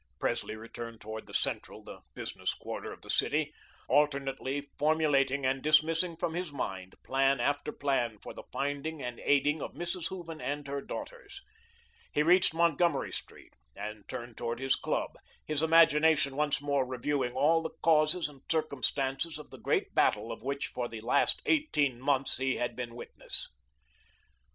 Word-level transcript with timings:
Presley 0.19 0.55
returned 0.55 0.99
toward 0.99 1.27
the 1.27 1.33
central, 1.35 1.83
the 1.83 1.99
business 2.15 2.55
quarter 2.55 2.91
of 2.91 3.01
the 3.03 3.09
city, 3.11 3.53
alternately 3.87 4.61
formulating 4.79 5.45
and 5.45 5.61
dismissing 5.61 6.15
from 6.17 6.33
his 6.33 6.51
mind 6.51 6.95
plan 7.03 7.39
after 7.39 7.71
plan 7.71 8.17
for 8.17 8.33
the 8.33 8.41
finding 8.51 9.03
and 9.03 9.19
aiding 9.19 9.61
of 9.61 9.75
Mrs. 9.75 10.07
Hooven 10.07 10.41
and 10.41 10.65
her 10.67 10.81
daughters. 10.81 11.43
He 12.11 12.23
reached 12.23 12.51
Montgomery 12.51 13.11
Street, 13.13 13.53
and 13.75 14.03
turned 14.09 14.37
toward 14.37 14.59
his 14.59 14.73
club, 14.73 15.17
his 15.45 15.61
imagination 15.61 16.35
once 16.35 16.63
more 16.63 16.83
reviewing 16.83 17.33
all 17.33 17.61
the 17.61 17.69
causes 17.83 18.27
and 18.27 18.41
circumstances 18.51 19.37
of 19.37 19.51
the 19.51 19.59
great 19.59 19.93
battle 19.93 20.31
of 20.31 20.41
which 20.41 20.65
for 20.65 20.87
the 20.87 21.01
last 21.01 21.43
eighteen 21.45 22.01
months 22.01 22.37
he 22.37 22.55
had 22.55 22.75
been 22.75 22.95
witness. 22.95 23.49